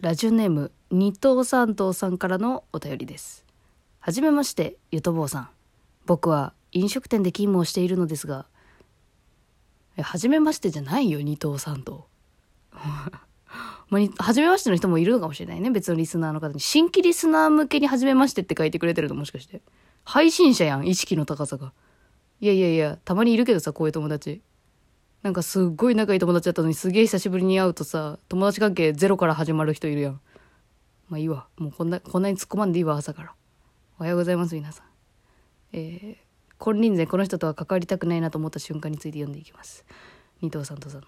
[0.00, 3.44] ラジオネーム二等三等さんからのお便りです。
[3.98, 5.48] はじめましてゆとぼうさん。
[6.06, 8.46] 僕は飲食店で勤務をしているのですが。
[9.98, 12.06] えはじめましてじゃないよ二等三等
[12.72, 15.70] まあ、に初めましての人もいるのかもしれないね。
[15.70, 16.60] 別のリスナーの方に。
[16.60, 19.60] 新規リスナー向けに初めましてって書いてくれてるのもしかして。
[20.04, 21.74] 配信者やん意識の高さが。
[22.40, 24.40] いやいやいやたまにいるけどさこういう友達。
[25.22, 30.20] なんかすっごい仲いい友達だったのにすげえ久しぶりに会うとさ友達関係ゼロから始まる人いるやん。
[31.08, 31.46] まあいいわ。
[31.58, 33.34] もうこんなこんなに突っ込まんでいいわ朝から。
[33.98, 34.86] おはようございます皆さん。
[35.72, 36.16] えー、
[36.58, 39.84] 金輪際この人とは関わりたくないなと思った瞬間について読んでいきます。
[40.40, 41.06] 二藤さんとさんの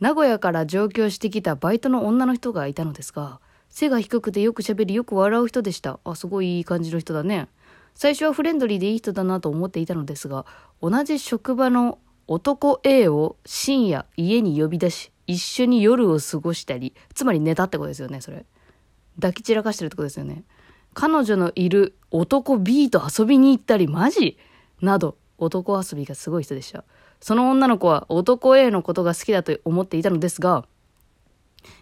[0.00, 6.00] 名古屋から上京してきたバイトの女の人がいたのですが背が低くてよく喋りよく笑う人でした。
[6.04, 7.48] あすごいいい感じの人だね。
[7.94, 10.44] 最初はフレンドリーでいい人だなと思っていたのですが
[10.80, 18.44] 同じ職場の男 A を深夜家に呼び出し一緒に夜を過ごしたりつまり寝たってことですよねそれ。
[19.16, 20.44] 抱き散らかしてるってことですよね。
[20.94, 24.38] 彼女のいる男 B と遊びに行ったりマジ？
[24.80, 26.84] など男遊びがすごい人でした。
[27.20, 30.64] その女の子は男 A のことが好きだと思っていたのですが、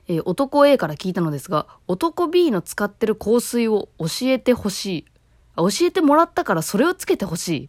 [0.06, 5.04] えー、男 A から聞いたのですが男 B の使ってる香水を教えてほしい。
[5.56, 7.68] 教えてもらったからそれをつけてほしい。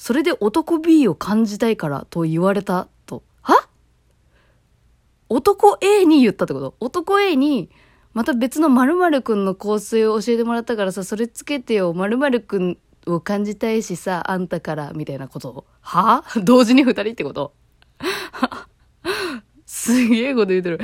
[0.00, 3.22] それで男 B を感じたいからと言われたと。
[3.42, 3.68] は？
[5.28, 6.74] 男 A に言ったってこと？
[6.80, 7.68] 男 A に、
[8.14, 16.24] また別の〇〇くんの香水を教えてもらったからさ、それつけてよ、〇〇くんを感じたいしさ、あんたから、みたいなことは？
[16.34, 17.52] あ同時に二人ってこと？
[19.66, 20.80] すげえこと言うてる。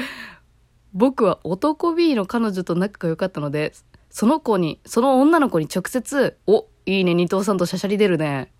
[0.93, 3.73] 僕は男 B の彼女と仲が良かったので、
[4.11, 8.53] その子に、その女の子に直接、お、いいね、二藤さんとしゃしゃり出るね。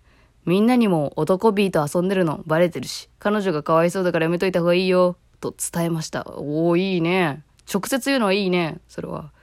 [0.47, 6.25] みんなにも男 B と遊んでるのバレてるし、彼女がかわいそうだからやめといた方がいいよ、と伝えました。
[6.25, 7.43] おー、いいね。
[7.71, 8.79] 直接言うのはいいね。
[8.87, 9.33] それは。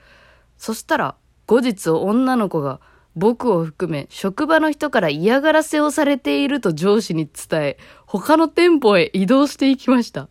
[0.57, 2.79] そしたら、後日女の子が
[3.15, 7.77] 僕を含め職場の人から嫌がらせをされていると上司に伝え、
[8.07, 10.27] 他の店舗へ移動していきました。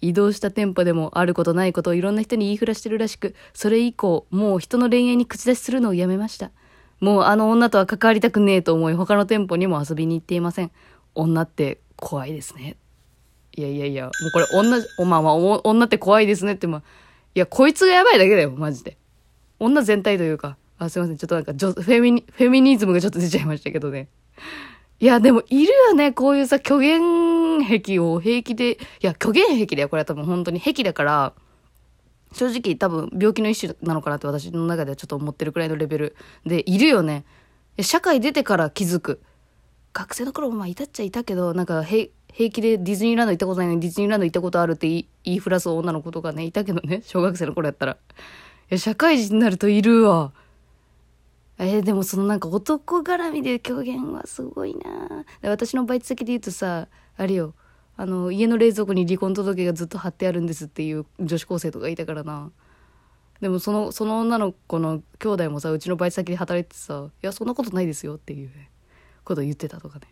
[0.00, 6.52] 移動した店舗でもあることないことをいろんな人に言いふらしてるらしく、それ以降、もう人の恋愛に口出しするのをやめました。
[7.00, 10.70] もうあの女とは関わりたくねえと思い他の店舗にも遊びに行っていません。
[11.14, 12.76] 女って怖いですね。
[13.56, 16.82] いやいやいや、もうこれ女、おまあまあ、女って怖いですねってまあ、
[17.34, 18.96] いや、こいつがやばいだけだよ、マジで。
[19.58, 24.08] 女全体というか、あ、すいません、ちょっとなんか、フェミニ、フェミニズムがちょっと出ちゃいましたけどね。
[25.00, 31.32] いや、でもいるよね、こういうさ、虚言癖を平気で、いや、虚言癖だよ、これは多分本当に癖だから、
[32.32, 37.24] 正直多分病気の一種なのかなって私の中ではちょっと思ってるくらいのレベルでいるよね。
[37.80, 39.20] 社会出てから気づく。
[39.92, 47.92] 学生の頃もまあいたっちゃいたけど、なんか平気でディズニーランド行ったことないのにディズニーランド行ったことあるって言いふらす女の子とかね、いたけどね、 小学生の頃やったら。
[47.92, 47.96] い
[48.70, 50.32] や、社会人になるといるわ。
[51.58, 57.54] えー、でもそのなんか男絡みで狂言はすごいな私のバイト先で言うとさ、あれよ、
[58.00, 62.50] あの、家の冷蔵庫に離婚届がずっと貼ってあるんですっていう女子高生とかいたからな。
[63.42, 68.50] でもその、その女の子の兄弟もさ、うちのバイト先で働いてさ、いや、そんなことないですよっていう
[69.22, 70.06] ことを言ってたとかね。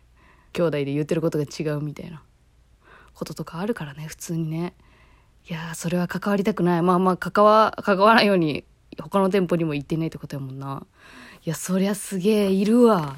[0.53, 2.21] 兄弟で言ってることが違うみたいな
[3.15, 4.75] こととかあるからね、普通にね。
[5.49, 6.83] いやそれは関わりたくない。
[6.83, 8.65] まあまあ、関わ、関わらないように、
[9.01, 10.85] 他の店舗にも行ってないってことやもんな。
[11.43, 13.17] いや、そりゃすげえ、いるわ。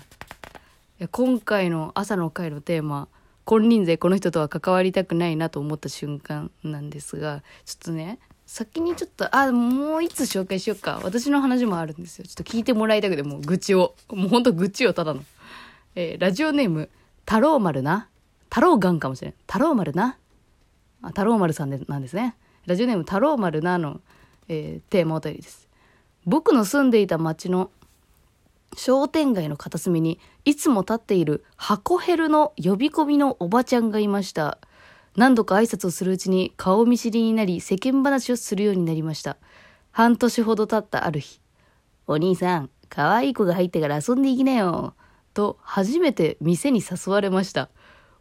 [0.97, 3.09] いや今回の朝の会のテーマ、
[3.45, 8.19] 金輪際この人とは関わりたくないなと思った瞬間なんですがちょっとね
[8.51, 10.99] 先にちょっとあもういつ紹介しようか。
[11.05, 12.25] 私の話もあるんですよ。
[12.25, 13.95] ちょっと聞いてもらいたくてもう愚痴を。
[14.09, 15.23] もうほんと愚痴をただの、
[15.95, 16.89] えー、ラジオネーム
[17.25, 18.09] 太郎丸な。
[18.49, 19.33] 太郎ガンかもしれん。
[19.47, 20.17] 太郎丸な。
[21.01, 22.35] あ太郎丸さんでなんですね。
[22.65, 24.01] ラジオネーム太郎丸なの、
[24.49, 25.69] えー、テーマお便りです。
[26.25, 27.71] 僕の住んでいた町の
[28.75, 34.59] 商店街の片隅にいつも立っている箱ヘルの呼び込みのおばちゃんがいました。
[35.15, 39.37] 何度か挨拶をするうちに顔見知りになり世間話をするようになりました。
[39.91, 41.41] 半年ほど経ったある日、
[42.07, 44.95] お兄さん、可愛い子が入ってから遊んでいきなよ。
[45.33, 47.69] と初めて店に誘われました。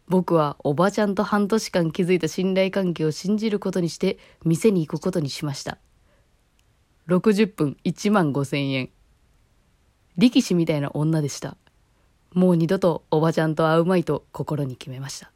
[0.08, 5.78] 僕はおばちゃんと半年間築いた信頼関係を信じることにして店に行くことにしました。
[7.06, 8.90] 60分1万5千円。
[10.20, 11.56] 力士みたいな女でした。
[12.34, 15.32] もう二度とおばちゃんと会うまいと心に決めました。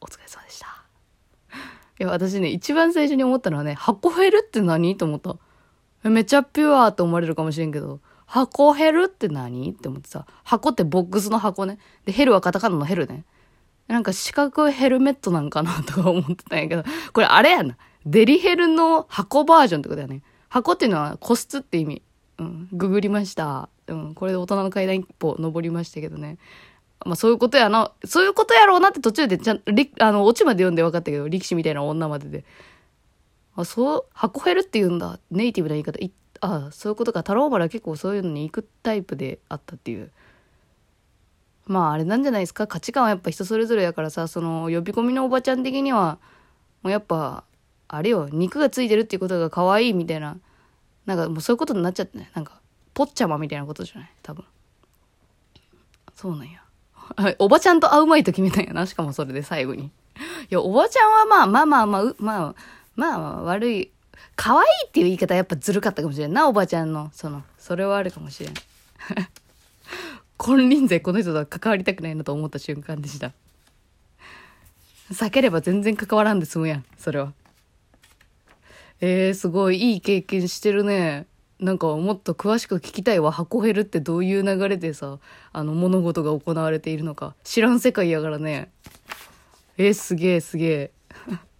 [0.00, 0.66] お疲れ様でした。
[1.98, 4.96] いや、私ね、一番最初に思ったのはね、箱減るって何？
[4.96, 5.36] と思った。
[6.08, 9.72] めちゃピュアと思われるかもしれんけど、箱減るって何？
[9.72, 11.78] って思ってさ、箱ってボックスの箱ね。
[12.04, 13.24] で、ヘルはカタカナのヘルね。
[13.88, 17.76] なんか四角ヘルメットなんかなとか思ってたんやけど、これあれやな。
[18.06, 20.22] デリヘルの箱バージョンってことだよね。
[20.48, 22.00] 箱っていうのは個室って意味。
[22.38, 22.68] うん。
[22.72, 23.68] ググりました。
[23.86, 24.14] うん。
[24.14, 26.38] これで大人の階段一歩登りましたけどね。
[27.04, 29.62] まあそういうことやな、そういうことやろうなって途中でちゃん、
[30.00, 32.44] あの、オチまで読んで分かったけど、力士みたいな女までで。
[33.56, 35.18] あ、そう、箱減るって言うんだ。
[35.30, 35.98] ネイティブな言い方。
[35.98, 37.20] いあそういうことか。
[37.20, 40.10] 太郎原結構そういうのに行くタイプであったっていう。
[41.66, 42.66] まああれなんじゃないですか。
[42.66, 46.18] 価値観はやっぱ人それぞれやからさ、その呼び込みのおばちゃん的には、
[46.82, 47.44] もうやっぱ、
[47.88, 50.38] あれよ、肉がついてるっていうことが可愛いみたいな、
[51.08, 52.18] なんかもうそういうことになっちゃって。
[52.34, 52.60] なんか、
[52.92, 54.10] ポッチャマみたいなことじゃない？
[54.22, 54.44] 多分。
[56.14, 56.60] そうなんや。
[57.38, 58.86] おばちゃんと会うまいと決めたんやな。
[58.86, 59.84] しかもそれで最後に。
[59.84, 59.90] い
[60.50, 62.54] や、おばちゃんはまあまあまあまあ、まあ、
[62.94, 63.90] まあ悪い。
[64.36, 67.10] 可愛いっていう言い方やっぱずるかったかもしれんな、おばちゃんの。
[67.14, 68.54] その、それはあるかもしれん。
[70.36, 73.32] 金輪際この人とは関わりたくないなと思った瞬間でした。
[75.10, 77.32] 避ければ全然関わらんで済むやん、それは。
[79.00, 81.26] えー、すごいいい経験してるね。
[81.60, 83.32] なんかもっと詳しく聞きたいわ。
[83.32, 85.18] 箱減るってどういう流れでさ、
[85.52, 87.34] あの物事が行われているのか。
[87.44, 88.70] 知らん世界やからね。
[89.76, 90.90] えー、すげえすげえ。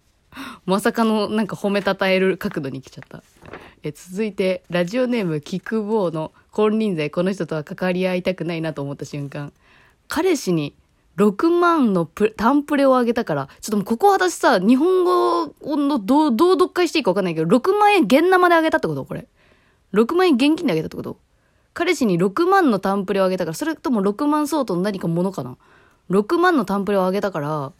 [0.65, 3.23] まさかのなんか褒めたたえる角度に来ちゃった。
[3.83, 9.53] え続いて、ラジオネームキクボーの金輪際この人とは関わり合いたくないなと思った瞬間。
[10.07, 10.75] 彼氏に
[11.19, 19.03] 6万のプタンプレをあげたから、ちょっともうここ私さ、日本語のどう、どう読解していいかわかんないけど、6万円現生であげたってこと？
[19.03, 19.27] これ。
[19.93, 21.17] 6万円現金であげたってこと？
[21.73, 25.57] 彼氏に6万のタンプレをあげたから、それとも6万相当の何かものかな
[26.09, 27.73] ?6 万のタンプレをあげたから、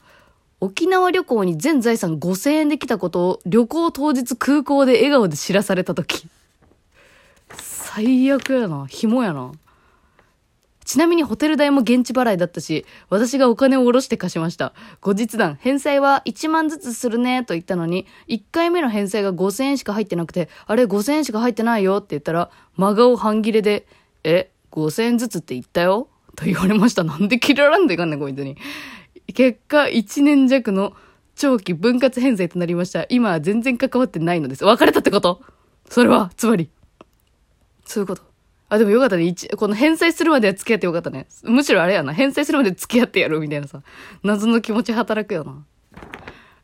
[0.59, 6.27] 沖縄旅行に全財産5000円で来たことを旅行当日空港で笑顔で知らされた時。
[7.57, 8.85] 最悪やな。
[8.85, 9.53] 紐やな。
[10.89, 14.73] ちなみにホテル代も現地払いだったし、私がお金を下ろして貸しました。
[15.01, 23.85] 後日談、返済は1万ずつするねと言ったのに、1回目の返済が5000円しか入ってなくて、あれ5000円しか入ってないよって言ったら、真顔半切れで、
[24.23, 27.03] え、5000円ずつって言ったよと言われました。
[27.03, 28.57] なんで切ららんでいかんねん、こいつに。
[29.35, 30.93] 結果、1年弱の
[31.35, 33.05] 長期分割返済となりました。
[33.09, 34.65] 今は全然関わってないのです。
[34.65, 35.39] 別れたってこと？
[35.87, 36.71] それは、つまり。
[37.85, 38.28] そういうこと。
[38.69, 39.23] あ、でもよかったね。
[39.23, 41.27] 一、この返済するまでは付き合ってよかったね。
[41.43, 42.13] むしろあれやな。
[42.13, 43.81] 返済するまで付き合ってやるみたいなさ。
[44.23, 45.65] 謎の気持ち働くよな。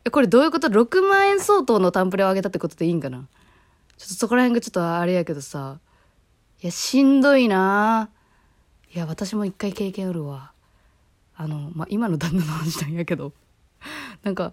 [0.04, 3.26] え、これどういうこと ?6 万円相当のタンプレをあげたってことでいいんかな？
[3.96, 5.80] ちょっとそこら辺がちょっとあれやけどさ。
[6.62, 8.08] いや、しんどいな
[8.94, 10.52] いや、私も一回経験あるわ。
[11.36, 13.32] あの、まあ、今の旦那の話なんやけど。
[14.22, 14.52] なんか、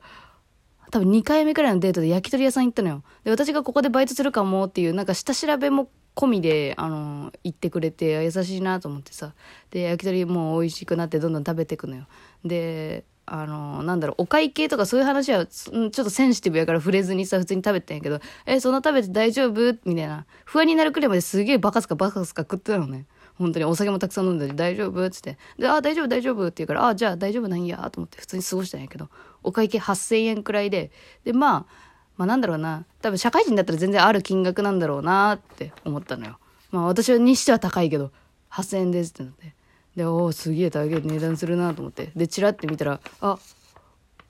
[0.91, 3.03] 多分2回目くらいのデートで焼き鳥屋さん行ったのよ。
[3.23, 9.33] で、私がここでバイトするかもっていう、なんか下調べも込みで、あの、言ってくれて、優しいなと思ってさ。
[9.71, 12.05] で、焼き鳥も美味しくなってどんどん食べていくのよ。
[12.45, 19.77] で、あの、なんだろう、お会計とかそういう話は、ちょっとセンシティブやから触れずにさ、普通に食べてんやけど、え、そんな食べて大丈夫？
[19.85, 20.25] みたいな。
[20.45, 23.05] 不安になるくらいまですげえバカすかバカすか食ってたのね。
[23.35, 25.05] 本当にお酒もたくさん飲んで大丈夫？
[25.05, 25.37] っつって。
[25.57, 29.09] で、あ、大丈夫大丈夫って言うから、あ、じゃあ大丈夫なんやと思って普通に過ごしたんやけど、
[29.41, 30.91] お会計8000円くらいで、
[31.23, 36.37] で、まあ、まあなんだろうな、多分社会人だったら全然ある金額なんだろうなって思ったのよ。
[36.71, 38.11] まあ私にしては高いけど、
[38.51, 39.53] 8000円ですってなって。
[39.95, 42.11] で、おお、すげえ高い値段するなと思って。
[42.15, 43.39] で、チラって見たら、あ、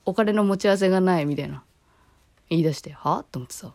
[0.05, 1.63] お金の持ち合わせがないみたいな。
[2.49, 3.67] 言い出して、はと思ってさ。
[3.67, 3.71] い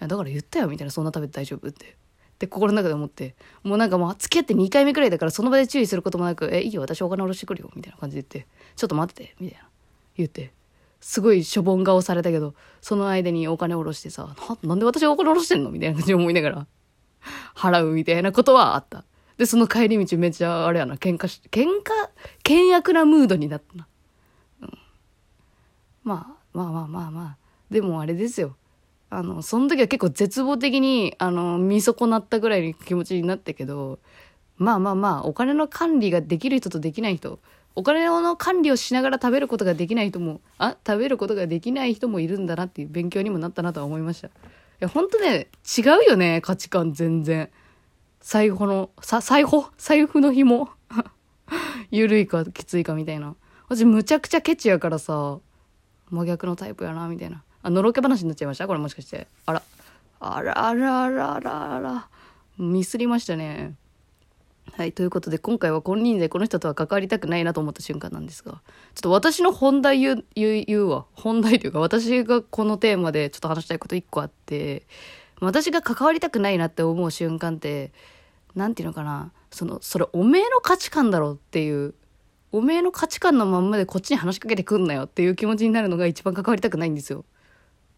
[0.00, 1.86] や、だから言ったよみたいな、そんな食べて大丈夫って。
[1.86, 1.94] っ
[2.42, 9.68] て心の中で思って、もうなんかもう付き合って2回目くらいだからその場で注意することもなく、え、いいよ、私お金下ろしてくるよ、みたいな感じで言って、ちょっと待ってて、みたいな。
[10.16, 10.52] 言って、
[11.02, 16.66] すごいしょぼん顔されたけど、その間にお金下ろしてさ、ななんで私がお金下ろしてんのみたいな感じで思いながら。
[17.54, 19.04] 払うみたいなことはあった。
[19.36, 21.90] で、その帰り道めっちゃ、あれやな、喧嘩し、喧嘩、
[22.46, 23.88] 険悪なムードになったな。
[24.62, 24.78] うん。
[26.04, 27.36] まあ、まあまあまあまあ。
[27.70, 28.56] でもあれですよ。
[29.10, 33.98] あの、その時は結構絶望的に、あの、見損なったぐらいの気持ちになったけど、
[34.56, 37.40] まあまあまあ、お金の管理ができる人とできない人、
[37.74, 44.30] お金の管理をしながら食べることができない人も、あ、食べることができない人もいるんだなっていう勉強にもなったなとは思いましたい。
[44.80, 45.48] や、ほんとね、
[45.78, 47.50] 違うよね、価値観全然。
[48.20, 50.68] 財布の、さ、財布財布の紐
[51.90, 53.34] 緩いかきついかみたいな。
[53.68, 55.38] 私むちゃくちゃケチやからさ、
[56.10, 57.42] 真逆のタイプやな、みたいな。
[57.62, 58.66] あ、のろけ話になっちゃいました？
[58.66, 59.26] これもしかして。
[59.46, 59.62] あら。
[60.20, 62.08] あらあらあらあらあら。
[62.58, 63.74] ミスりましたね。
[64.74, 64.92] はい。
[64.92, 71.04] ということで、今回は金輪際この人とは関わりたくないなと思った瞬間なんですが、ちょっと私の本題言う、言う、言うわ。
[71.12, 74.86] 本題というか、私がこのテーマでちょっと話したいこと一個あって、
[75.40, 77.92] 私が関わりたくないなって思う瞬間って、
[78.54, 79.32] なんていうのかな。
[79.50, 81.94] その、それおめえの価値観だろっていう、
[82.50, 87.26] おめえの価値観のまんまでこっちに話しかけてくんなよっていう気持ちになるのが一番関わりたくないんですよ。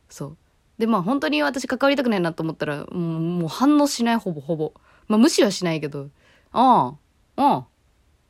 [0.09, 0.37] そう。
[0.79, 4.73] で、まあ本当に私関わりたくないなと思ったら、もうもう反応しない、ほぼほぼ。
[5.07, 6.09] まあ無視はしないけど、
[6.55, 6.95] あ
[7.37, 7.67] あ、ああ、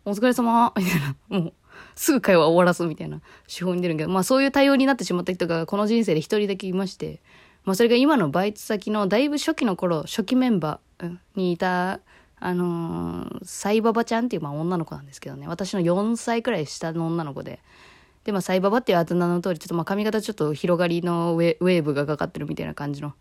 [0.05, 1.17] お疲れ様、みたいな。
[1.29, 1.53] もう、
[1.95, 7.21] すぐ会話終わらすみたいな手法に出るけど、まあそういう対応になってしまった人がこの人生で一人だけいまして、
[7.65, 12.01] まあそれが今のバイト先のだいぶ初期の頃、初期メンバーにいた、
[12.41, 17.61] あのー、サイババちゃんっていうまあ女の子なんですけどね、私の4歳くらい下の女の子で、
[18.25, 23.13] で、まあ、サイババっていうあだ名の通り、ちょっとまあ髪型ちょっと広がりのウェウェーブがかかってるみたいな感じの。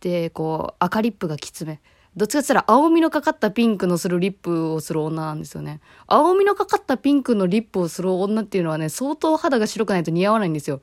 [0.00, 1.80] で、こう、赤リップがきつめ。
[2.16, 5.80] どっちかって言ったら青みのかかったピンクのするリップをする女なんですよね。
[6.06, 10.82] 青みのかかったピンクのリップをする女っていうのはね、相当肌が白くないと似合わないんですよ。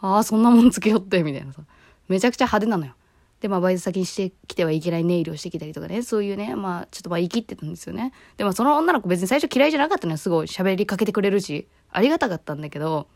[0.00, 1.62] ああ、そんなもんつけよって、みたいなさ。
[2.08, 2.94] めちゃくちゃ派手なのよ。
[3.40, 8.12] で、まあ、バイト先にしてきてはいけないネイルをしてきたりとかね、そういうね、まあ、ちょっとまあ、言い切ってたんですよね。
[8.36, 10.16] でも、その女の子別に最初嫌いじゃなかったのよ。
[10.16, 13.08] すごい喋りかけてくれるし、ありがたかったんだけど、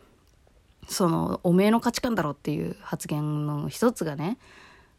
[0.88, 4.38] その、おめえの価値観だろっていう発言の一つがね、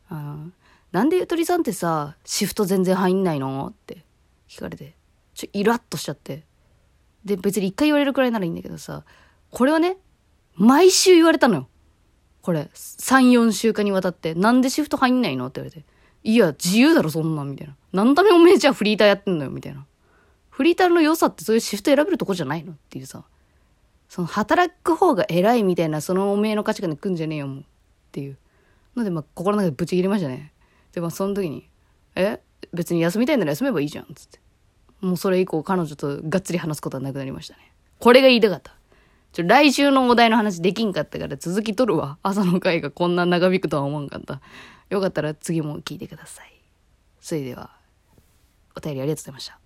[0.10, 0.51] あの、
[0.92, 3.68] なんでゆとりさんってさ、シフト全然入んないの？
[3.68, 4.04] って
[4.50, 4.94] 聞かれて、
[5.34, 6.44] ちょ、イラッとしちゃって。
[7.24, 9.04] で、別に一回言われるくらいならいいんだけどさ、
[9.50, 9.98] これはね、
[10.56, 11.68] 毎週言われたのよ。
[12.42, 15.48] これ、3、4週間にわたって、なんでシフト入んないの？
[15.48, 15.86] って言われて。
[16.24, 17.76] いや、自由だろ、そんなん、みたいな。
[17.94, 19.86] 何のためおめえじゃフリーターやってんのよ、みたいな。
[20.50, 22.74] フリーターの良さってそういうシフト選べるとこじゃないの？
[22.74, 23.24] っていうさ。
[24.10, 27.60] その、働く方が偉いみたいな、そのおめえの価値観で来んじゃねえよ、もう。
[27.60, 27.64] っ
[28.12, 28.38] ていう。
[28.96, 30.50] ので、まあ、心の中でブチ切れましたね。
[30.94, 31.70] で、まあ、その時に、
[32.16, 32.40] え
[32.74, 34.40] 別に休みたいなら休めばいいじゃん、つって。
[35.02, 37.72] もうそれ以降、彼女とがっつり話すことはなくなりましたね。
[38.00, 38.76] これが言いたかった。
[39.34, 42.18] ちょ、来週のお題の話できんかったから続きとるわ。
[42.22, 44.42] 朝の回がこんな長引くとは思わんかった。
[44.90, 46.54] よかったら次も聞いてください。
[47.20, 47.72] それでは、
[48.76, 49.61] お便りありがとうございました。